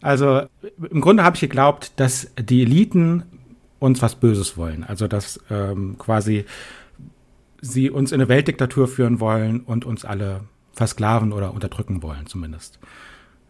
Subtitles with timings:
[0.00, 0.42] Also
[0.90, 3.24] im Grunde habe ich geglaubt, dass die Eliten
[3.78, 4.84] uns was Böses wollen.
[4.84, 6.44] Also dass ähm, quasi
[7.60, 10.42] sie uns in eine Weltdiktatur führen wollen und uns alle
[10.72, 12.78] versklaven oder unterdrücken wollen, zumindest.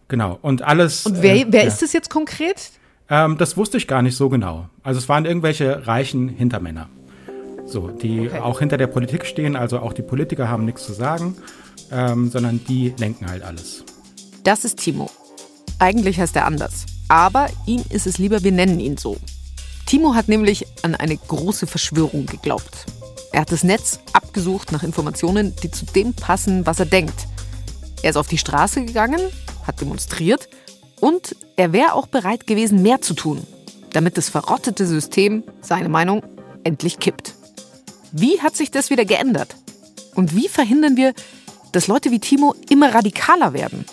[0.09, 0.39] Genau.
[0.41, 1.07] Und alles.
[1.07, 1.69] Und wer, äh, wer ja.
[1.69, 2.71] ist das jetzt konkret?
[3.11, 4.69] Ähm, das wusste ich gar nicht so genau.
[4.83, 6.89] Also es waren irgendwelche reichen Hintermänner.
[7.67, 8.39] So, die okay.
[8.39, 11.37] auch hinter der Politik stehen, also auch die Politiker haben nichts zu sagen,
[11.93, 13.85] ähm, sondern die lenken halt alles.
[14.43, 15.11] Das ist Timo.
[15.79, 16.87] Eigentlich heißt er anders.
[17.09, 19.17] Aber ihm ist es lieber, wir nennen ihn so.
[19.87, 22.87] Timo hat nämlich an eine große Verschwörung geglaubt.
[23.33, 27.27] Er hat das Netz abgesucht nach Informationen, die zu dem passen, was er denkt.
[28.03, 29.21] Er ist auf die Straße gegangen,
[29.67, 30.49] hat demonstriert
[31.01, 33.47] und er wäre auch bereit gewesen, mehr zu tun,
[33.93, 36.23] damit das verrottete System, seine Meinung,
[36.65, 37.35] endlich kippt.
[38.13, 39.57] Wie hat sich das wieder geändert?
[40.15, 41.15] Und wie verhindern wir,
[41.73, 43.85] dass Leute wie Timo immer radikaler werden?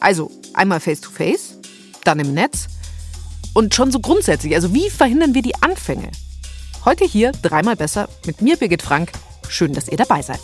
[0.00, 1.58] Also einmal face-to-face,
[2.04, 2.68] dann im Netz
[3.54, 4.54] und schon so grundsätzlich.
[4.54, 6.10] Also wie verhindern wir die Anfänge?
[6.84, 9.12] Heute hier dreimal besser mit mir, Birgit Frank.
[9.48, 10.40] Schön, dass ihr dabei seid.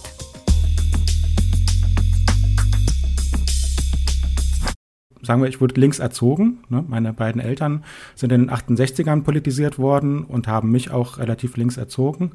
[5.31, 6.59] sagen wir, ich wurde links erzogen.
[6.69, 6.85] Ne?
[6.89, 7.85] Meine beiden Eltern
[8.17, 12.33] sind in den 68ern politisiert worden und haben mich auch relativ links erzogen.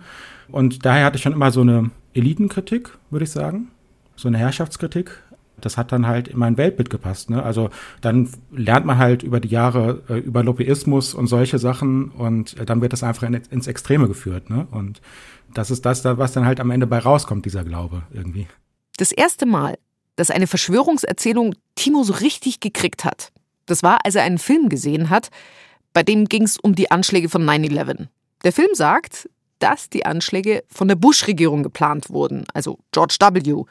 [0.48, 3.68] Und daher hatte ich schon immer so eine Elitenkritik, würde ich sagen.
[4.16, 5.24] So eine Herrschaftskritik.
[5.62, 7.30] Das hat dann halt in mein Weltbild gepasst.
[7.30, 7.42] Ne?
[7.42, 7.70] Also
[8.02, 12.66] dann lernt man halt über die Jahre äh, über Lobbyismus und solche Sachen und äh,
[12.66, 14.50] dann wird das einfach in, ins Extreme geführt.
[14.50, 14.68] Ne?
[14.72, 15.02] Und
[15.54, 18.48] das ist das, was dann halt am Ende bei rauskommt, dieser Glaube irgendwie.
[18.98, 19.78] Das erste Mal,
[20.16, 23.32] dass eine Verschwörungserzählung Timo so richtig gekriegt hat.
[23.66, 25.30] Das war, als er einen Film gesehen hat,
[25.94, 28.08] bei dem ging es um die Anschläge von 9-11.
[28.44, 33.64] Der Film sagt, dass die Anschläge von der Bush-Regierung geplant wurden, also George W.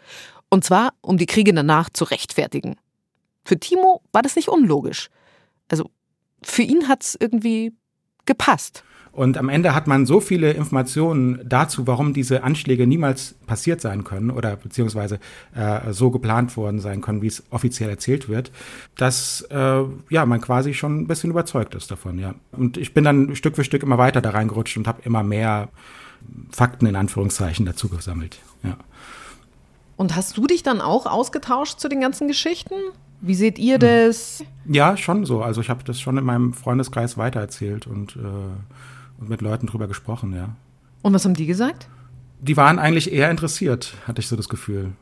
[0.51, 2.77] Und zwar, um die Kriege danach zu rechtfertigen.
[3.45, 5.11] Für Timo war das nicht unlogisch.
[5.69, 5.91] Also
[6.43, 7.73] für ihn hat es irgendwie
[8.27, 8.85] gepasst.
[9.15, 14.03] Und am Ende hat man so viele Informationen dazu, warum diese Anschläge niemals passiert sein
[14.03, 15.21] können oder beziehungsweise
[15.55, 18.51] äh, so geplant worden sein können, wie es offiziell erzählt wird,
[18.97, 22.35] dass äh, ja man quasi schon ein bisschen überzeugt ist davon, ja.
[22.51, 25.69] Und ich bin dann Stück für Stück immer weiter da reingerutscht und habe immer mehr
[26.51, 28.77] Fakten in Anführungszeichen dazu gesammelt, ja.
[29.97, 32.75] Und hast du dich dann auch ausgetauscht zu den ganzen Geschichten?
[33.21, 34.45] Wie seht ihr das?
[34.67, 35.43] Ja, schon so.
[35.43, 38.21] Also ich habe das schon in meinem Freundeskreis weitererzählt und äh,
[39.19, 40.51] und mit Leuten drüber gesprochen, ja.
[41.03, 41.89] Und was haben die gesagt?
[42.41, 44.93] Die waren eigentlich eher interessiert, hatte ich so das Gefühl.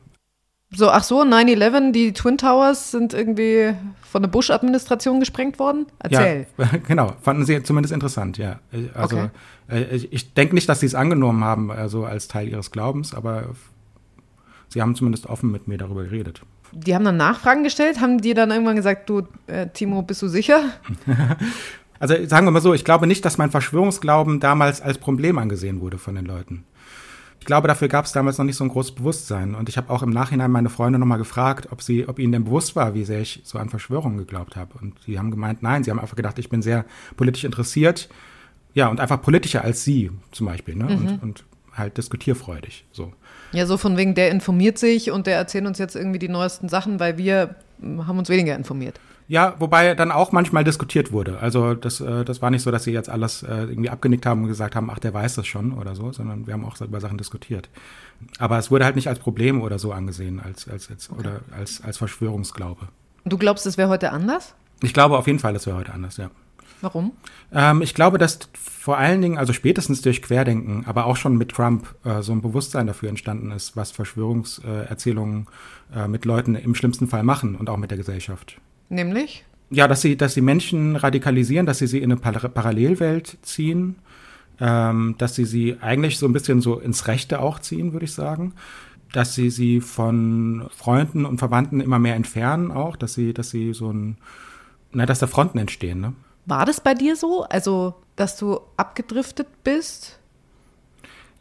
[0.75, 5.85] So, ach so, 9-11, die Twin Towers sind irgendwie von der Bush-Administration gesprengt worden?
[5.99, 6.47] Erzähl.
[6.57, 8.59] Ja, genau, fanden sie zumindest interessant, ja.
[8.95, 9.29] Also okay.
[9.69, 13.49] äh, ich denke nicht, dass sie es angenommen haben, also als Teil ihres Glaubens, aber
[14.73, 16.41] sie haben zumindest offen mit mir darüber geredet.
[16.71, 20.27] Die haben dann Nachfragen gestellt, haben die dann irgendwann gesagt, du, äh, Timo, bist du
[20.27, 20.61] sicher?
[21.99, 25.79] Also sagen wir mal so, ich glaube nicht, dass mein Verschwörungsglauben damals als Problem angesehen
[25.79, 26.65] wurde von den Leuten.
[27.39, 29.55] Ich glaube, dafür gab es damals noch nicht so ein großes Bewusstsein.
[29.55, 32.43] Und ich habe auch im Nachhinein meine Freunde nochmal gefragt, ob sie, ob ihnen denn
[32.43, 34.73] bewusst war, wie sehr ich so an Verschwörungen geglaubt habe.
[34.81, 36.83] Und sie haben gemeint, nein, sie haben einfach gedacht, ich bin sehr
[37.15, 38.09] politisch interessiert.
[38.73, 40.75] Ja, und einfach politischer als sie zum Beispiel.
[40.75, 40.85] Ne?
[40.85, 40.91] Mhm.
[40.91, 42.85] Und, und halt diskutierfreudig.
[42.91, 43.13] So.
[43.53, 46.69] Ja, so von wegen, der informiert sich und der erzählt uns jetzt irgendwie die neuesten
[46.69, 48.99] Sachen, weil wir haben uns weniger informiert.
[49.27, 51.39] Ja, wobei dann auch manchmal diskutiert wurde.
[51.39, 54.43] Also das, äh, das war nicht so, dass sie jetzt alles äh, irgendwie abgenickt haben
[54.43, 56.99] und gesagt haben, ach, der weiß das schon oder so, sondern wir haben auch über
[56.99, 57.69] Sachen diskutiert.
[58.37, 61.19] Aber es wurde halt nicht als Problem oder so angesehen, als, als, als, okay.
[61.19, 62.87] oder als, als Verschwörungsglaube.
[63.25, 64.55] Du glaubst, es wäre heute anders?
[64.81, 66.29] Ich glaube auf jeden Fall, es wäre heute anders, ja.
[66.81, 67.11] Warum?
[67.51, 71.51] Ähm, ich glaube, dass vor allen Dingen, also spätestens durch Querdenken, aber auch schon mit
[71.51, 75.47] Trump, äh, so ein Bewusstsein dafür entstanden ist, was Verschwörungserzählungen
[75.95, 78.59] äh, mit Leuten im schlimmsten Fall machen und auch mit der Gesellschaft.
[78.89, 79.45] Nämlich?
[79.69, 83.95] Ja, dass sie, dass sie Menschen radikalisieren, dass sie sie in eine Par Parallelwelt ziehen,
[84.59, 88.13] ähm, dass sie sie eigentlich so ein bisschen so ins Rechte auch ziehen, würde ich
[88.13, 88.53] sagen.
[89.13, 93.73] Dass sie sie von Freunden und Verwandten immer mehr entfernen auch, dass sie, dass sie
[93.73, 94.17] so ein,
[94.91, 96.13] na, dass da Fronten entstehen, ne?
[96.45, 97.43] War das bei dir so?
[97.43, 100.19] Also, dass du abgedriftet bist?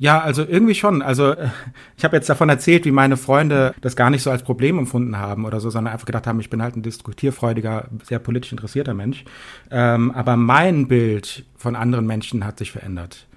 [0.02, 1.00] Ja, also irgendwie schon.
[1.00, 1.48] Also äh,
[1.96, 5.16] ich habe jetzt davon erzählt, wie meine Freunde das gar nicht so als Problem empfunden
[5.16, 8.94] haben oder so, sondern einfach gedacht haben, ich bin halt ein diskutierfreudiger, sehr politisch interessierter
[8.94, 9.24] Mensch.
[9.70, 13.28] Ähm, aber mein Bild von anderen Menschen hat sich verändert.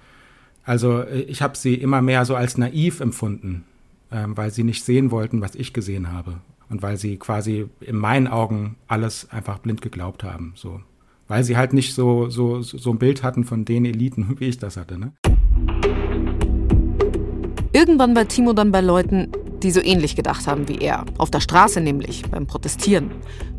[0.64, 3.64] Also äh, ich habe sie immer mehr so als naiv empfunden,
[4.10, 6.40] ähm, weil sie nicht sehen wollten, was ich gesehen habe.
[6.68, 10.52] Und weil sie quasi in meinen Augen alles einfach blind geglaubt haben.
[10.56, 10.80] So.
[11.28, 14.58] Weil sie halt nicht so, so, so ein Bild hatten von den Eliten, wie ich
[14.58, 14.98] das hatte.
[14.98, 15.12] Ne?
[17.72, 19.32] Irgendwann war Timo dann bei Leuten,
[19.62, 21.04] die so ähnlich gedacht haben wie er.
[21.18, 23.10] Auf der Straße nämlich, beim Protestieren.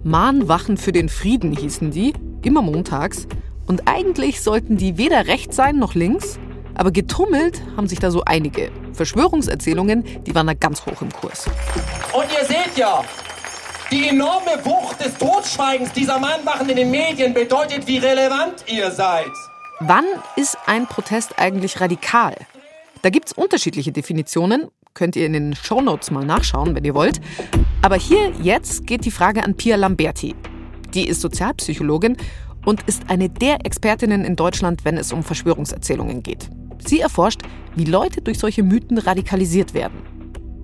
[0.04, 3.28] Mahnwachen für den Frieden hießen die, immer montags.
[3.68, 6.40] Und eigentlich sollten die weder rechts sein noch links,
[6.76, 8.72] aber getummelt haben sich da so einige.
[8.94, 11.48] Verschwörungserzählungen, die waren da ganz hoch im Kurs.
[12.14, 13.04] Und ihr seht ja,
[13.92, 19.32] die enorme Wucht des Totschweigens dieser Mahnwachen in den Medien bedeutet, wie relevant ihr seid.
[19.80, 20.06] Wann
[20.36, 22.36] ist ein Protest eigentlich radikal?
[23.02, 24.68] Da gibt es unterschiedliche Definitionen.
[24.94, 27.22] Könnt ihr in den Shownotes mal nachschauen, wenn ihr wollt.
[27.82, 30.36] Aber hier jetzt geht die Frage an Pia Lamberti.
[30.94, 32.18] Die ist Sozialpsychologin
[32.66, 36.50] und ist eine der Expertinnen in Deutschland, wenn es um Verschwörungserzählungen geht.
[36.86, 37.42] Sie erforscht,
[37.76, 40.17] wie Leute durch solche Mythen radikalisiert werden.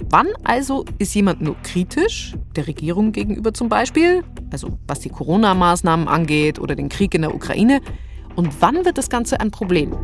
[0.09, 6.07] Wann also ist jemand nur kritisch, der Regierung gegenüber zum Beispiel, also was die Corona-Maßnahmen
[6.07, 7.81] angeht oder den Krieg in der Ukraine,
[8.35, 9.95] und wann wird das Ganze ein Problem?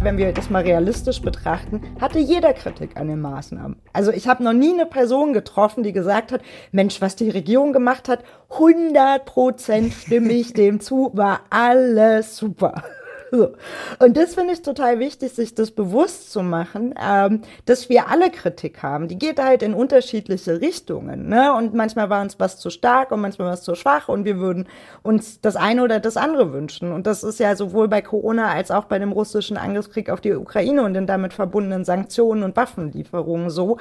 [0.00, 3.76] Wenn wir das mal realistisch betrachten, hatte jeder Kritik an den Maßnahmen.
[3.92, 6.40] Also ich habe noch nie eine Person getroffen, die gesagt hat,
[6.70, 12.84] Mensch, was die Regierung gemacht hat, 100 Prozent stimme ich dem zu, war alles super.
[13.30, 13.52] So.
[13.98, 18.30] Und das finde ich total wichtig, sich das bewusst zu machen, ähm, dass wir alle
[18.30, 19.08] Kritik haben.
[19.08, 21.28] Die geht halt in unterschiedliche Richtungen.
[21.28, 21.52] Ne?
[21.54, 24.38] Und manchmal war uns was zu stark und manchmal war es zu schwach und wir
[24.38, 24.66] würden
[25.02, 26.92] uns das eine oder das andere wünschen.
[26.92, 30.32] Und das ist ja sowohl bei Corona als auch bei dem russischen Angriffskrieg auf die
[30.32, 33.78] Ukraine und den damit verbundenen Sanktionen und Waffenlieferungen so.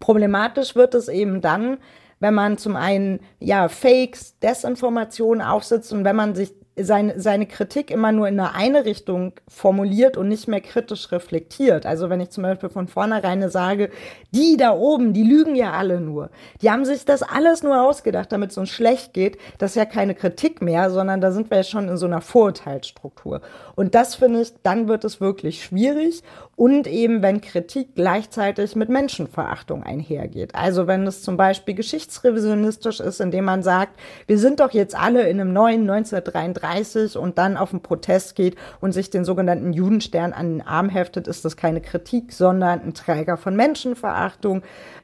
[0.00, 1.78] Problematisch wird es eben dann,
[2.20, 7.90] wenn man zum einen ja Fakes, Desinformationen aufsetzt und wenn man sich seine, seine Kritik
[7.90, 11.86] immer nur in eine, eine Richtung formuliert und nicht mehr kritisch reflektiert.
[11.86, 13.90] Also wenn ich zum Beispiel von vornherein sage,
[14.30, 16.30] die da oben, die lügen ja alle nur.
[16.60, 19.38] Die haben sich das alles nur ausgedacht, damit es uns schlecht geht.
[19.58, 22.20] Das ist ja keine Kritik mehr, sondern da sind wir ja schon in so einer
[22.20, 23.40] Vorurteilsstruktur.
[23.74, 26.22] Und das finde ich, dann wird es wirklich schwierig.
[26.58, 30.56] Und eben, wenn Kritik gleichzeitig mit Menschenverachtung einhergeht.
[30.56, 33.96] Also wenn es zum Beispiel geschichtsrevisionistisch ist, indem man sagt,
[34.26, 38.56] wir sind doch jetzt alle in einem neuen 1933 und dann auf den Protest geht
[38.80, 42.92] und sich den sogenannten Judenstern an den Arm heftet, ist das keine Kritik, sondern ein
[42.92, 44.62] Träger von Menschenverachtung.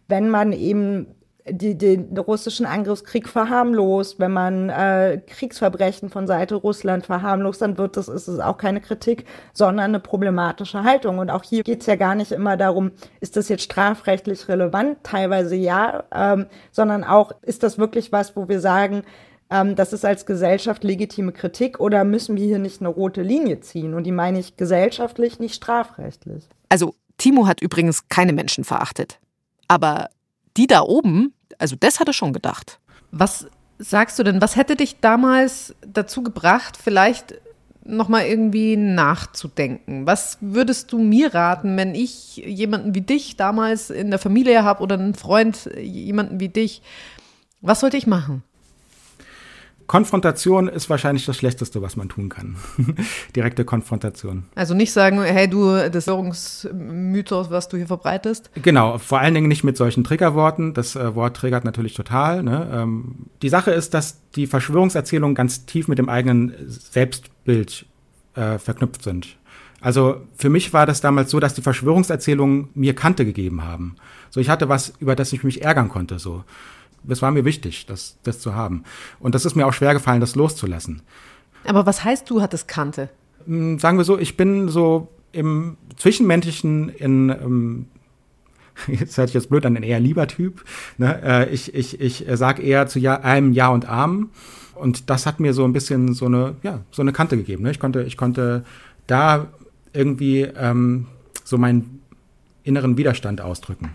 [0.08, 1.14] Wenn man eben
[1.46, 7.98] die, den russischen Angriffskrieg verharmlost, wenn man äh, Kriegsverbrechen von Seite Russland verharmlost, dann wird
[7.98, 11.18] das, ist es auch keine Kritik, sondern eine problematische Haltung.
[11.18, 14.98] Und auch hier geht es ja gar nicht immer darum, ist das jetzt strafrechtlich relevant?
[15.02, 19.02] Teilweise ja, ähm, sondern auch, ist das wirklich was, wo wir sagen,
[19.50, 23.60] ähm, das ist als Gesellschaft legitime Kritik oder müssen wir hier nicht eine rote Linie
[23.60, 23.92] ziehen?
[23.92, 26.48] Und die meine ich gesellschaftlich, nicht strafrechtlich.
[26.70, 29.18] Also Timo hat übrigens keine Menschen verachtet.
[29.68, 30.08] Aber
[30.56, 32.78] die da oben, also das hat er schon gedacht.
[33.10, 33.46] Was
[33.78, 37.34] sagst du denn, was hätte dich damals dazu gebracht, vielleicht
[37.84, 40.06] nochmal irgendwie nachzudenken?
[40.06, 44.82] Was würdest du mir raten, wenn ich jemanden wie dich damals in der Familie habe
[44.82, 46.82] oder einen Freund, jemanden wie dich?
[47.60, 48.42] Was sollte ich machen?
[49.86, 52.56] Konfrontation ist wahrscheinlich das Schlechteste, was man tun kann.
[53.36, 54.44] Direkte Konfrontation.
[54.54, 58.50] Also nicht sagen, hey du, das Störungsmythos, was du hier verbreitest.
[58.62, 60.74] Genau, vor allen Dingen nicht mit solchen Triggerworten.
[60.74, 62.42] Das äh, Wort triggert natürlich total.
[62.42, 62.70] Ne?
[62.72, 67.86] Ähm, die Sache ist, dass die Verschwörungserzählungen ganz tief mit dem eigenen Selbstbild
[68.34, 69.36] äh, verknüpft sind.
[69.80, 73.96] Also für mich war das damals so, dass die Verschwörungserzählungen mir Kante gegeben haben.
[74.30, 76.18] So, ich hatte was, über das ich mich ärgern konnte.
[76.18, 76.42] So
[77.08, 78.84] es war mir wichtig, das, das zu haben.
[79.20, 81.02] Und das ist mir auch schwer gefallen, das loszulassen.
[81.66, 83.08] Aber was heißt, du hattest Kante?
[83.46, 87.86] Hm, sagen wir so, ich bin so im Zwischenmenschlichen in, ähm,
[88.86, 90.64] jetzt hört ich jetzt blöd an, ein eher lieber Typ.
[90.98, 91.20] Ne?
[91.22, 94.30] Äh, ich ich, ich sage eher zu ja, einem Ja und Arm.
[94.74, 97.62] Und das hat mir so ein bisschen so eine, ja, so eine Kante gegeben.
[97.62, 97.70] Ne?
[97.70, 98.64] Ich, konnte, ich konnte
[99.06, 99.46] da
[99.92, 101.06] irgendwie ähm,
[101.44, 102.00] so meinen
[102.64, 103.90] inneren Widerstand ausdrücken.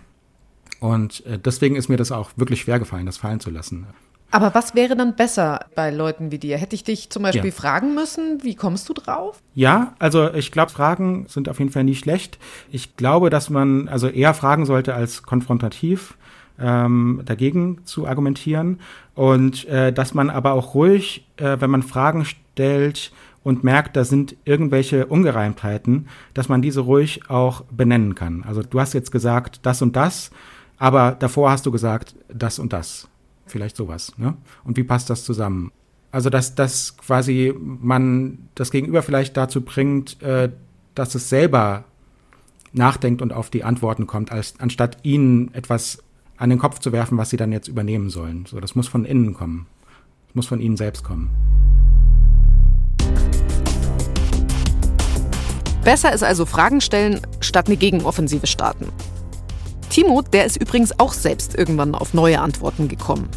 [0.80, 3.86] Und äh, deswegen ist mir das auch wirklich schwer gefallen, das fallen zu lassen.
[4.32, 6.56] Aber was wäre dann besser bei Leuten wie dir?
[6.56, 7.50] Hätte ich dich zum Beispiel ja.
[7.50, 9.42] fragen müssen, wie kommst du drauf?
[9.54, 12.38] Ja, also ich glaube, Fragen sind auf jeden Fall nicht schlecht.
[12.70, 16.16] Ich glaube, dass man also eher fragen sollte als konfrontativ
[16.60, 18.78] ähm, dagegen zu argumentieren.
[19.14, 24.04] Und äh, dass man aber auch ruhig, äh, wenn man Fragen stellt, und merkt, da
[24.04, 28.44] sind irgendwelche Ungereimtheiten, dass man diese ruhig auch benennen kann.
[28.46, 30.30] Also du hast jetzt gesagt, das und das
[30.80, 33.06] aber davor hast du gesagt, das und das.
[33.44, 34.14] Vielleicht sowas.
[34.16, 34.34] Ne?
[34.64, 35.70] Und wie passt das zusammen?
[36.10, 40.50] Also, dass, dass quasi man das Gegenüber vielleicht dazu bringt, äh,
[40.94, 41.84] dass es selber
[42.72, 46.02] nachdenkt und auf die Antworten kommt, als, anstatt ihnen etwas
[46.38, 48.46] an den Kopf zu werfen, was sie dann jetzt übernehmen sollen.
[48.46, 49.66] So, das muss von innen kommen.
[50.28, 51.28] Das muss von ihnen selbst kommen.
[55.84, 58.86] Besser ist also Fragen stellen, statt eine Gegenoffensive starten.
[59.90, 63.28] Timo, der ist übrigens auch selbst irgendwann auf neue Antworten gekommen.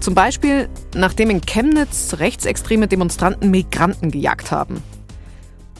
[0.00, 4.82] Zum Beispiel, nachdem in Chemnitz rechtsextreme Demonstranten Migranten gejagt haben.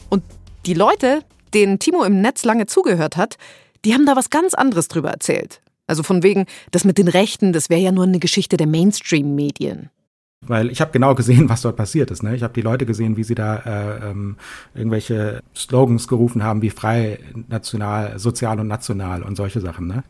[0.09, 0.23] Und
[0.67, 1.23] die Leute,
[1.55, 3.37] denen Timo im Netz lange zugehört hat,
[3.83, 5.59] die haben da was ganz anderes drüber erzählt.
[5.87, 9.89] Also von wegen, das mit den Rechten, das wäre ja nur eine Geschichte der Mainstream-Medien.
[10.47, 12.23] Weil ich habe genau gesehen, was dort passiert ist.
[12.23, 12.35] Ne?
[12.35, 14.37] Ich habe die Leute gesehen, wie sie da äh, ähm,
[14.73, 19.87] irgendwelche Slogans gerufen haben, wie frei, national, sozial und national und solche Sachen.
[19.87, 20.03] Ne?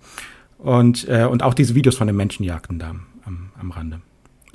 [0.58, 2.96] Und, äh, und auch diese Videos von den Menschenjagden da
[3.26, 4.02] am, am Rande.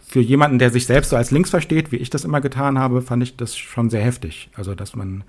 [0.09, 3.03] Für jemanden, der sich selbst so als links versteht, wie ich das immer getan habe,
[3.03, 4.51] fand ich das schon sehr heftig.
[4.55, 5.25] Also, dass man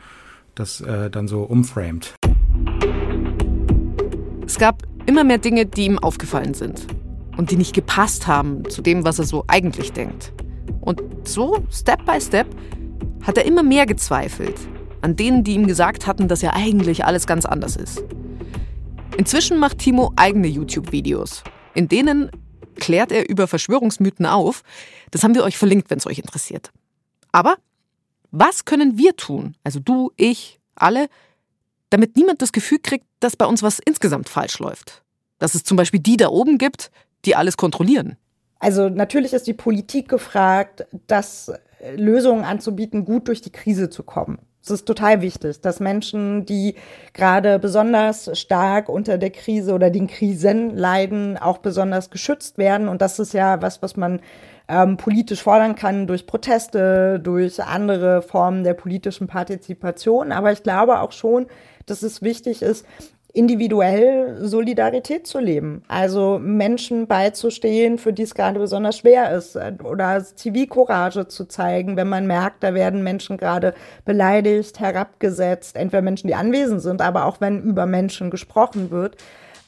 [0.53, 2.13] das äh, dann so umframed.
[4.45, 6.87] Es gab immer mehr Dinge, die ihm aufgefallen sind
[7.37, 10.33] und die nicht gepasst haben zu dem, was er so eigentlich denkt.
[10.81, 12.47] Und so, Step by Step,
[13.23, 14.55] hat er immer mehr gezweifelt
[15.01, 18.03] an denen, die ihm gesagt hatten, dass ja eigentlich alles ganz anders ist.
[19.17, 22.29] Inzwischen macht Timo eigene YouTube-Videos, in denen
[22.75, 24.63] klärt er über Verschwörungsmythen auf.
[25.11, 26.71] Das haben wir euch verlinkt, wenn es euch interessiert.
[27.31, 27.55] Aber
[28.31, 31.07] was können wir tun, also du, ich, alle,
[31.89, 35.03] damit niemand das Gefühl kriegt, dass bei uns was insgesamt falsch läuft?
[35.39, 36.91] Dass es zum Beispiel die da oben gibt,
[37.27, 38.17] die alles kontrollieren.
[38.59, 41.51] Also natürlich ist die Politik gefragt, das
[41.95, 44.39] Lösungen anzubieten, gut durch die Krise zu kommen.
[44.63, 46.75] Es ist total wichtig, dass Menschen, die
[47.13, 52.89] gerade besonders stark unter der Krise oder den Krisen leiden, auch besonders geschützt werden.
[52.89, 54.19] Und das ist ja was, was man
[54.67, 60.33] ähm, politisch fordern kann durch Proteste, durch andere Formen der politischen Partizipation.
[60.33, 61.47] Aber ich glaube auch schon,
[61.85, 62.85] dass es wichtig ist,
[63.33, 65.83] individuell Solidarität zu leben.
[65.87, 69.57] Also Menschen beizustehen, für die es gerade besonders schwer ist.
[69.83, 73.73] Oder Zivilcourage zu zeigen, wenn man merkt, da werden Menschen gerade
[74.05, 75.75] beleidigt, herabgesetzt.
[75.75, 79.17] Entweder Menschen, die anwesend sind, aber auch wenn über Menschen gesprochen wird,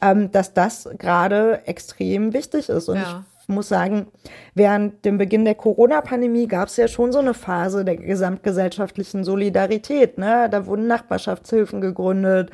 [0.02, 2.88] ähm, dass das gerade extrem wichtig ist.
[2.88, 3.24] Und ja.
[3.42, 4.08] ich muss sagen,
[4.56, 10.18] während dem Beginn der Corona-Pandemie gab es ja schon so eine Phase der gesamtgesellschaftlichen Solidarität.
[10.18, 10.48] Ne?
[10.50, 12.52] Da wurden Nachbarschaftshilfen gegründet.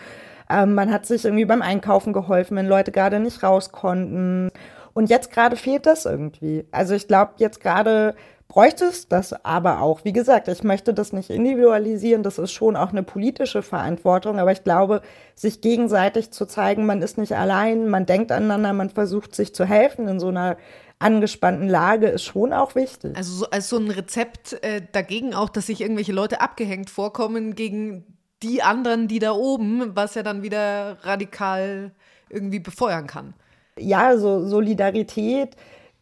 [0.49, 4.51] Ähm, man hat sich irgendwie beim Einkaufen geholfen, wenn Leute gerade nicht raus konnten.
[4.93, 6.65] Und jetzt gerade fehlt das irgendwie.
[6.71, 8.15] Also ich glaube, jetzt gerade
[8.47, 10.05] bräuchte es das aber auch.
[10.05, 14.51] Wie gesagt, ich möchte das nicht individualisieren, das ist schon auch eine politische Verantwortung, aber
[14.51, 15.01] ich glaube,
[15.33, 19.65] sich gegenseitig zu zeigen, man ist nicht allein, man denkt aneinander, man versucht sich zu
[19.65, 20.57] helfen in so einer
[20.97, 23.17] angespannten Lage ist schon auch wichtig.
[23.17, 27.53] Also so, als so ein Rezept äh, dagegen auch, dass sich irgendwelche Leute abgehängt vorkommen
[27.53, 28.05] gegen
[28.45, 31.91] die anderen, die da oben, was ja dann wieder radikal
[32.29, 33.33] irgendwie befeuern kann.
[33.77, 35.55] Ja, so Solidarität,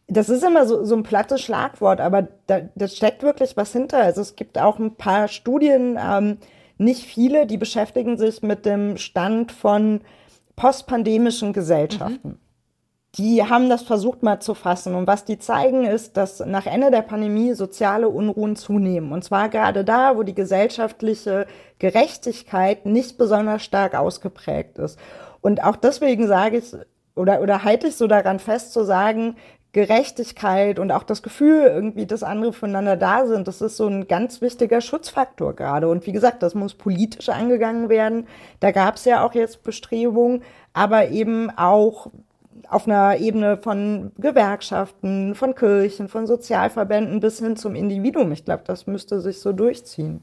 [0.06, 3.98] das ist immer so, so ein plattes Schlagwort, aber da, da steckt wirklich was hinter.
[3.98, 6.38] Also es gibt auch ein paar Studien, ähm,
[6.76, 10.00] nicht viele, die beschäftigen sich mit dem Stand von
[10.56, 12.28] postpandemischen Gesellschaften.
[12.28, 12.43] Mhm
[13.16, 14.94] die haben das versucht mal zu fassen.
[14.94, 19.12] Und was die zeigen, ist, dass nach Ende der Pandemie soziale Unruhen zunehmen.
[19.12, 21.46] Und zwar gerade da, wo die gesellschaftliche
[21.78, 24.98] Gerechtigkeit nicht besonders stark ausgeprägt ist.
[25.40, 26.72] Und auch deswegen sage ich,
[27.14, 29.36] oder, oder halte ich so daran fest zu sagen,
[29.72, 34.06] Gerechtigkeit und auch das Gefühl irgendwie, dass andere voneinander da sind, das ist so ein
[34.06, 35.88] ganz wichtiger Schutzfaktor gerade.
[35.88, 38.28] Und wie gesagt, das muss politisch angegangen werden.
[38.60, 40.42] Da gab es ja auch jetzt Bestrebungen,
[40.72, 42.08] aber eben auch
[42.74, 48.32] auf einer Ebene von Gewerkschaften, von Kirchen, von Sozialverbänden bis hin zum Individuum.
[48.32, 50.20] Ich glaube, das müsste sich so durchziehen.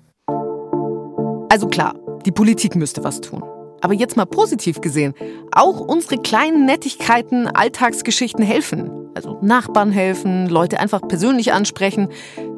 [1.49, 3.41] Also klar, die Politik müsste was tun.
[3.79, 5.13] Aber jetzt mal positiv gesehen,
[5.53, 8.91] auch unsere kleinen Nettigkeiten, Alltagsgeschichten helfen.
[9.15, 12.09] Also Nachbarn helfen, Leute einfach persönlich ansprechen.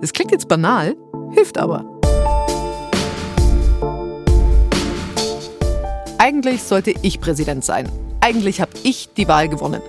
[0.01, 0.95] Das klingt jetzt banal,
[1.33, 1.85] hilft aber.
[6.17, 7.87] Eigentlich sollte ich Präsident sein.
[8.23, 9.81] Eigentlich habe ich die Wahl gewonnen.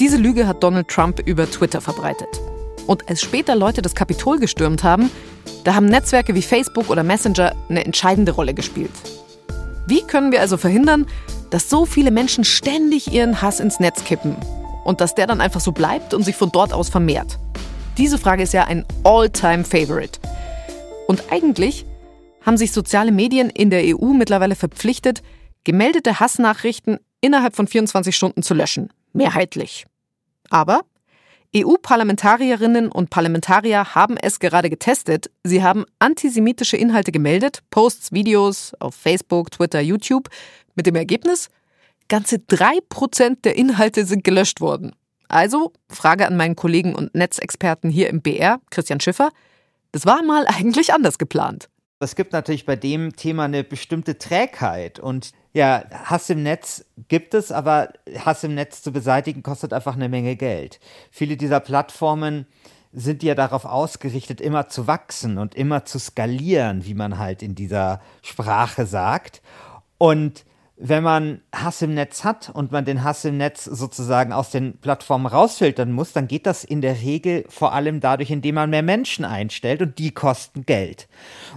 [0.00, 2.26] Diese Lüge hat Donald Trump über Twitter verbreitet.
[2.88, 5.12] Und als später Leute das Kapitol gestürmt haben,
[5.62, 8.90] da haben Netzwerke wie Facebook oder Messenger eine entscheidende Rolle gespielt.
[9.86, 11.06] Wie können wir also verhindern,
[11.50, 14.34] dass so viele Menschen ständig ihren Hass ins Netz kippen
[14.82, 17.38] und dass der dann einfach so bleibt und sich von dort aus vermehrt?
[17.96, 20.18] Diese Frage ist ja ein All-Time-Favorite.
[21.06, 21.86] Und eigentlich
[22.44, 25.22] haben sich soziale Medien in der EU mittlerweile verpflichtet,
[25.62, 28.92] gemeldete Hassnachrichten innerhalb von 24 Stunden zu löschen.
[29.12, 29.86] Mehrheitlich.
[30.50, 30.82] Aber
[31.56, 35.30] EU-Parlamentarierinnen und Parlamentarier haben es gerade getestet.
[35.44, 40.28] Sie haben antisemitische Inhalte gemeldet, Posts, Videos auf Facebook, Twitter, YouTube.
[40.74, 41.48] Mit dem Ergebnis,
[42.08, 44.92] ganze 3% der Inhalte sind gelöscht worden.
[45.28, 49.30] Also, Frage an meinen Kollegen und Netzexperten hier im BR, Christian Schiffer,
[49.92, 51.68] das war mal eigentlich anders geplant.
[52.00, 57.34] Es gibt natürlich bei dem Thema eine bestimmte Trägheit und ja, Hass im Netz gibt
[57.34, 57.88] es, aber
[58.24, 60.78] Hass im Netz zu beseitigen kostet einfach eine Menge Geld.
[61.10, 62.46] Viele dieser Plattformen
[62.92, 67.56] sind ja darauf ausgerichtet, immer zu wachsen und immer zu skalieren, wie man halt in
[67.56, 69.42] dieser Sprache sagt.
[69.98, 70.44] Und
[70.80, 74.78] wenn man Hass im Netz hat und man den Hass im Netz sozusagen aus den
[74.78, 78.84] Plattformen rausfiltern muss, dann geht das in der Regel vor allem dadurch, indem man mehr
[78.84, 81.08] Menschen einstellt und die kosten Geld.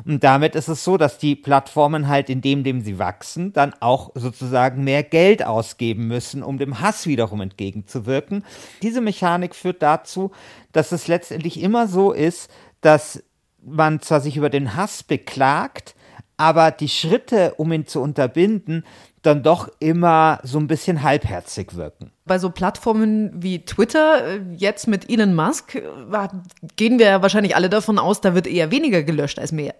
[0.05, 3.75] Und damit ist es so, dass die Plattformen halt in dem, dem sie wachsen, dann
[3.79, 8.43] auch sozusagen mehr Geld ausgeben müssen, um dem Hass wiederum entgegenzuwirken.
[8.81, 10.31] Diese Mechanik führt dazu,
[10.71, 12.49] dass es letztendlich immer so ist,
[12.81, 13.23] dass
[13.63, 15.93] man zwar sich über den Hass beklagt,
[16.37, 18.83] aber die Schritte, um ihn zu unterbinden,
[19.21, 22.11] dann doch immer so ein bisschen halbherzig wirken.
[22.25, 26.27] Bei so Plattformen wie Twitter, äh, jetzt mit Elon Musk, äh,
[26.75, 29.75] gehen wir wahrscheinlich alle davon aus, da wird eher weniger gelöscht als mehr.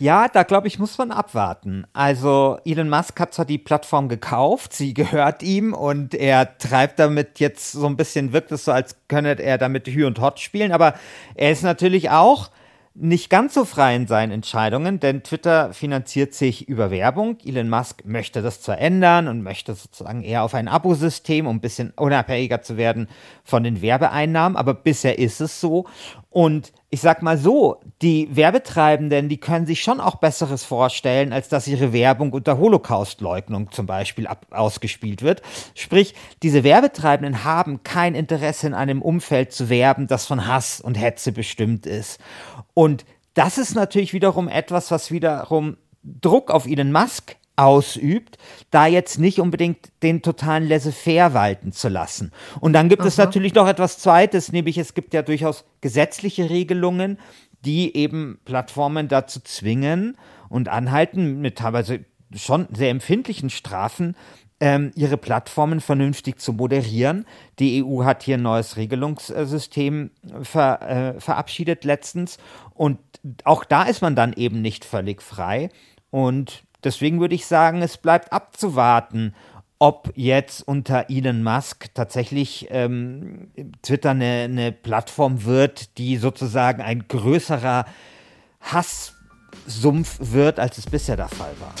[0.00, 1.86] Ja, da glaube ich, muss man abwarten.
[1.92, 7.38] Also Elon Musk hat zwar die Plattform gekauft, sie gehört ihm und er treibt damit
[7.38, 10.72] jetzt so ein bisschen, wirkt es so, als könne er damit Hü und Hot spielen,
[10.72, 10.94] aber
[11.34, 12.50] er ist natürlich auch
[12.94, 17.38] nicht ganz so frei in seinen Entscheidungen, denn Twitter finanziert sich über Werbung.
[17.44, 21.60] Elon Musk möchte das zwar ändern und möchte sozusagen eher auf ein Abosystem, um ein
[21.60, 23.08] bisschen unabhängiger zu werden
[23.44, 25.86] von den Werbeeinnahmen, aber bisher ist es so.
[26.30, 31.48] Und ich sag mal so, die Werbetreibenden, die können sich schon auch Besseres vorstellen, als
[31.48, 35.40] dass ihre Werbung unter Holocaustleugnung zum Beispiel ab ausgespielt wird.
[35.76, 40.96] Sprich, diese Werbetreibenden haben kein Interesse in einem Umfeld zu werben, das von Hass und
[40.96, 42.20] Hetze bestimmt ist.
[42.74, 43.04] Und
[43.34, 48.38] das ist natürlich wiederum etwas, was wiederum Druck auf Elon Musk ausübt,
[48.70, 52.32] da jetzt nicht unbedingt den totalen Laissez-faire walten zu lassen.
[52.60, 53.08] Und dann gibt Aha.
[53.08, 57.18] es natürlich noch etwas Zweites, nämlich es gibt ja durchaus gesetzliche Regelungen,
[57.64, 60.16] die eben Plattformen dazu zwingen
[60.48, 64.16] und anhalten, mit teilweise schon sehr empfindlichen Strafen,
[64.60, 67.26] ähm, ihre Plattformen vernünftig zu moderieren.
[67.58, 70.10] Die EU hat hier ein neues Regelungssystem
[70.42, 70.82] ver,
[71.16, 72.38] äh, verabschiedet letztens
[72.74, 72.98] und
[73.44, 75.68] auch da ist man dann eben nicht völlig frei.
[76.10, 79.34] Und Deswegen würde ich sagen, es bleibt abzuwarten,
[79.78, 83.50] ob jetzt unter Elon Musk tatsächlich ähm,
[83.82, 87.86] Twitter eine, eine Plattform wird, die sozusagen ein größerer
[88.60, 91.74] Hasssumpf wird, als es bisher der Fall war.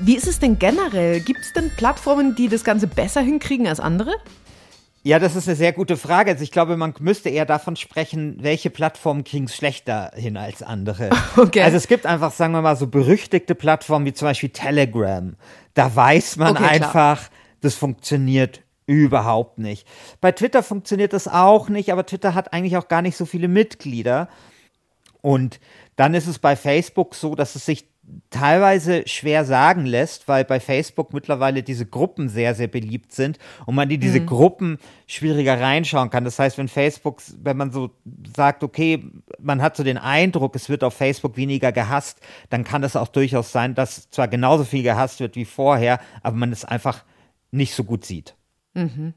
[0.00, 1.20] Wie ist es denn generell?
[1.20, 4.12] Gibt es denn Plattformen, die das Ganze besser hinkriegen als andere?
[5.02, 6.32] Ja, das ist eine sehr gute Frage.
[6.32, 10.62] Also ich glaube, man müsste eher davon sprechen, welche Plattformen kriegen es schlechter hin als
[10.62, 11.10] andere.
[11.36, 11.62] Okay.
[11.62, 15.36] Also es gibt einfach, sagen wir mal, so berüchtigte Plattformen wie zum Beispiel Telegram.
[15.74, 17.30] Da weiß man okay, einfach, klar.
[17.60, 19.86] das funktioniert überhaupt nicht.
[20.20, 23.46] Bei Twitter funktioniert das auch nicht, aber Twitter hat eigentlich auch gar nicht so viele
[23.46, 24.28] Mitglieder.
[25.20, 25.60] Und
[25.96, 27.86] dann ist es bei Facebook so, dass es sich
[28.30, 33.74] teilweise schwer sagen lässt, weil bei Facebook mittlerweile diese Gruppen sehr, sehr beliebt sind und
[33.74, 34.26] man in diese mhm.
[34.26, 36.24] Gruppen schwieriger reinschauen kann.
[36.24, 37.90] Das heißt, wenn Facebook, wenn man so
[38.36, 39.04] sagt, okay,
[39.38, 43.08] man hat so den Eindruck, es wird auf Facebook weniger gehasst, dann kann es auch
[43.08, 47.04] durchaus sein, dass zwar genauso viel gehasst wird wie vorher, aber man es einfach
[47.50, 48.34] nicht so gut sieht.
[48.74, 49.14] Mhm.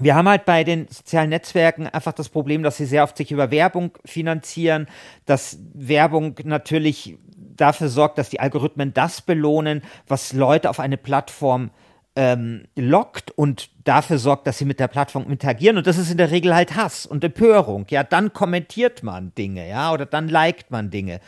[0.00, 3.32] Wir haben halt bei den sozialen Netzwerken einfach das Problem, dass sie sehr oft sich
[3.32, 4.86] über Werbung finanzieren,
[5.26, 7.18] dass Werbung natürlich
[7.60, 11.70] dafür sorgt, dass die Algorithmen das belohnen, was Leute auf eine Plattform
[12.16, 15.76] ähm, lockt und dafür sorgt, dass sie mit der Plattform interagieren.
[15.76, 17.86] Und das ist in der Regel halt Hass und Empörung.
[17.90, 21.20] Ja, dann kommentiert man Dinge, ja, oder dann liked man Dinge.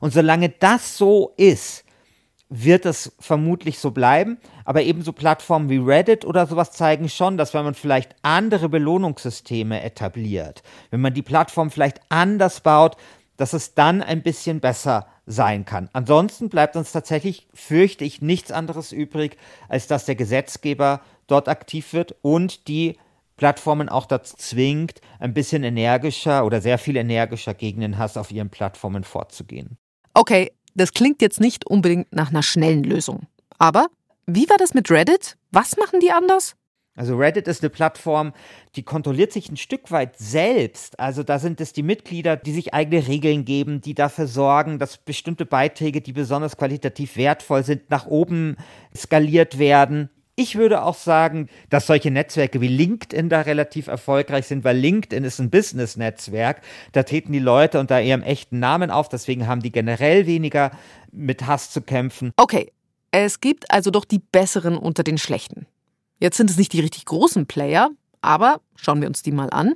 [0.00, 1.84] Und solange das so ist,
[2.48, 4.38] wird es vermutlich so bleiben.
[4.64, 9.82] Aber ebenso Plattformen wie Reddit oder sowas zeigen schon, dass wenn man vielleicht andere Belohnungssysteme
[9.82, 12.96] etabliert, wenn man die Plattform vielleicht anders baut,
[13.36, 15.88] dass es dann ein bisschen besser sein kann.
[15.92, 19.36] Ansonsten bleibt uns tatsächlich, fürchte ich, nichts anderes übrig,
[19.68, 22.96] als dass der Gesetzgeber dort aktiv wird und die
[23.36, 28.30] Plattformen auch dazu zwingt, ein bisschen energischer oder sehr viel energischer gegen den Hass auf
[28.30, 29.78] ihren Plattformen vorzugehen.
[30.14, 33.26] Okay, das klingt jetzt nicht unbedingt nach einer schnellen Lösung.
[33.58, 33.86] Aber
[34.26, 35.36] wie war das mit Reddit?
[35.50, 36.54] Was machen die anders?
[36.94, 38.34] Also Reddit ist eine Plattform,
[38.76, 41.00] die kontrolliert sich ein Stück weit selbst.
[41.00, 44.98] Also da sind es die Mitglieder, die sich eigene Regeln geben, die dafür sorgen, dass
[44.98, 48.56] bestimmte Beiträge, die besonders qualitativ wertvoll sind, nach oben
[48.94, 50.10] skaliert werden.
[50.34, 55.24] Ich würde auch sagen, dass solche Netzwerke wie LinkedIn da relativ erfolgreich sind, weil LinkedIn
[55.24, 56.62] ist ein Business-Netzwerk.
[56.92, 60.72] Da treten die Leute unter ihrem echten Namen auf, deswegen haben die generell weniger
[61.10, 62.32] mit Hass zu kämpfen.
[62.36, 62.72] Okay,
[63.10, 65.66] es gibt also doch die Besseren unter den Schlechten.
[66.22, 69.74] Jetzt sind es nicht die richtig großen Player, aber schauen wir uns die mal an.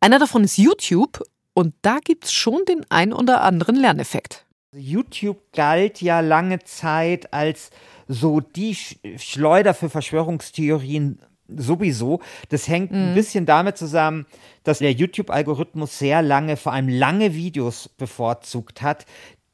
[0.00, 1.22] Einer davon ist YouTube
[1.54, 4.44] Und da gibt es schon den ein oder anderen Lerneffekt.
[4.76, 7.70] YouTube galt ja lange Zeit als
[8.06, 8.76] so die
[9.16, 12.20] Schleuder für Verschwörungstheorien sowieso.
[12.50, 12.98] Das hängt mhm.
[12.98, 14.26] ein bisschen damit zusammen,
[14.64, 19.06] dass der YouTube-Algorithmus sehr lange, vor allem lange Videos bevorzugt hat,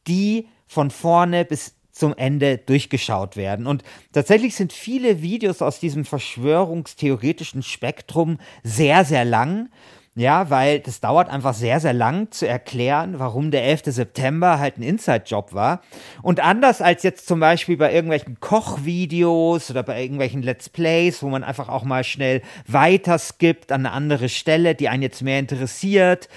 [0.09, 3.67] die von vorne bis zum Ende durchgeschaut werden.
[3.67, 9.69] Und tatsächlich sind viele Videos aus diesem verschwörungstheoretischen Spektrum sehr, sehr lang.
[10.17, 13.83] Ja, weil das dauert einfach sehr, sehr lang zu erklären, warum der 11.
[13.87, 15.83] September halt ein Inside-Job war.
[16.23, 21.31] Und anders als jetzt zum Beispiel bei irgendwelchen Kochvideos oder bei irgendwelchen Let's Plays, wo
[21.31, 25.41] man einfach auch mal schnell weiter skippt an eine andere Stelle, die einen jetzt mehr
[25.41, 26.29] interessiert,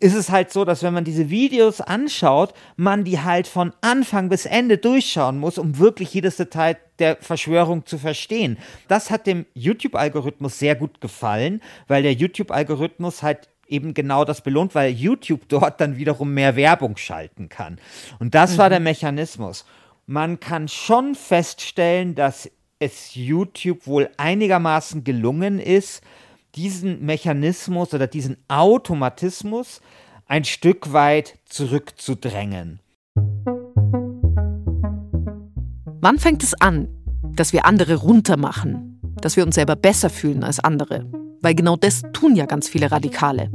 [0.00, 4.28] ist es halt so, dass wenn man diese Videos anschaut, man die halt von Anfang
[4.28, 8.58] bis Ende durchschauen muss, um wirklich jedes Detail der Verschwörung zu verstehen.
[8.86, 14.74] Das hat dem YouTube-Algorithmus sehr gut gefallen, weil der YouTube-Algorithmus halt eben genau das belohnt,
[14.74, 17.80] weil YouTube dort dann wiederum mehr Werbung schalten kann.
[18.20, 18.58] Und das mhm.
[18.58, 19.64] war der Mechanismus.
[20.06, 26.02] Man kann schon feststellen, dass es YouTube wohl einigermaßen gelungen ist,
[26.54, 29.80] diesen Mechanismus oder diesen Automatismus
[30.26, 32.80] ein Stück weit zurückzudrängen.
[36.00, 36.88] Wann fängt es an,
[37.34, 41.10] dass wir andere runtermachen, dass wir uns selber besser fühlen als andere?
[41.40, 43.50] Weil genau das tun ja ganz viele Radikale.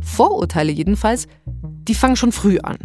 [0.00, 2.78] Vorurteile jedenfalls, die fangen schon früh an.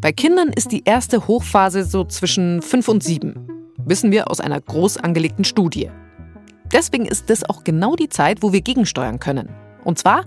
[0.00, 3.48] Bei Kindern ist die erste Hochphase so zwischen 5 und 7.
[3.84, 5.90] Wissen wir aus einer groß angelegten Studie.
[6.72, 9.48] Deswegen ist das auch genau die Zeit, wo wir gegensteuern können.
[9.84, 10.24] Und zwar,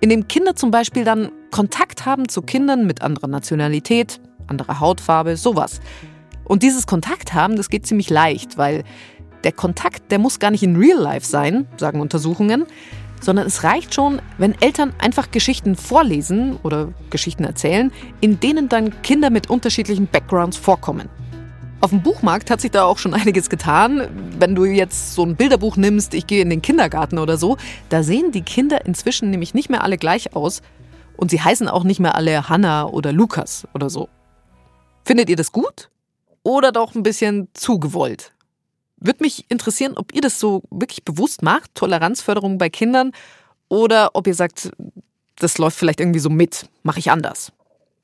[0.00, 5.80] indem Kinder zum Beispiel dann Kontakt haben zu Kindern mit anderer Nationalität, anderer Hautfarbe, sowas.
[6.44, 8.84] Und dieses Kontakt haben, das geht ziemlich leicht, weil
[9.44, 12.64] der Kontakt, der muss gar nicht in Real Life sein, sagen Untersuchungen,
[13.20, 19.02] sondern es reicht schon, wenn Eltern einfach Geschichten vorlesen oder Geschichten erzählen, in denen dann
[19.02, 21.08] Kinder mit unterschiedlichen Backgrounds vorkommen.
[21.84, 24.08] Auf dem Buchmarkt hat sich da auch schon einiges getan.
[24.38, 27.58] Wenn du jetzt so ein Bilderbuch nimmst, ich gehe in den Kindergarten oder so,
[27.90, 30.62] da sehen die Kinder inzwischen nämlich nicht mehr alle gleich aus
[31.18, 34.08] und sie heißen auch nicht mehr alle Hannah oder Lukas oder so.
[35.04, 35.90] Findet ihr das gut?
[36.42, 38.32] Oder doch ein bisschen zu gewollt?
[38.96, 43.12] Würde mich interessieren, ob ihr das so wirklich bewusst macht, Toleranzförderung bei Kindern,
[43.68, 44.70] oder ob ihr sagt,
[45.36, 47.52] das läuft vielleicht irgendwie so mit, mache ich anders.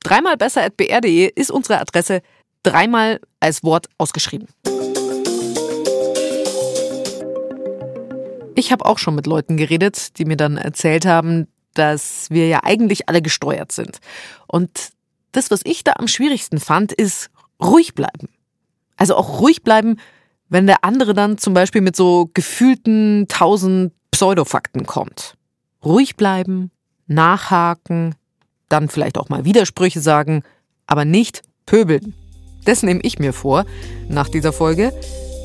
[0.02, 2.20] Dreimal besser at br.de ist unsere Adresse
[2.62, 4.48] dreimal als Wort ausgeschrieben.
[8.54, 12.60] Ich habe auch schon mit Leuten geredet, die mir dann erzählt haben, dass wir ja
[12.64, 14.00] eigentlich alle gesteuert sind.
[14.46, 14.90] Und
[15.32, 17.30] das, was ich da am schwierigsten fand, ist
[17.62, 18.28] ruhig bleiben.
[18.96, 19.96] Also auch ruhig bleiben,
[20.48, 25.34] wenn der andere dann zum Beispiel mit so gefühlten tausend Pseudofakten kommt.
[25.84, 26.70] Ruhig bleiben,
[27.06, 28.14] nachhaken,
[28.68, 30.42] dann vielleicht auch mal Widersprüche sagen,
[30.86, 32.14] aber nicht pöbeln.
[32.64, 33.64] Das nehme ich mir vor
[34.08, 34.92] nach dieser Folge.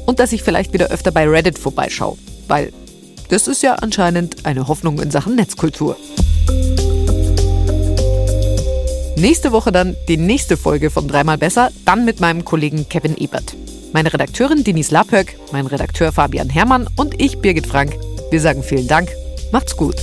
[0.06, 2.18] Und dass ich vielleicht wieder öfter bei Reddit vorbeischaue.
[2.48, 2.72] Weil
[3.30, 5.98] das ist ja anscheinend eine Hoffnung in Sachen Netzkultur.
[9.18, 13.56] Nächste Woche dann die nächste Folge von Dreimal Besser, dann mit meinem Kollegen Kevin Ebert.
[13.94, 17.96] Meine Redakteurin Denise Lapöck, mein Redakteur Fabian Herrmann und ich, Birgit Frank.
[18.30, 19.10] Wir sagen vielen Dank.
[19.52, 19.96] Macht's gut.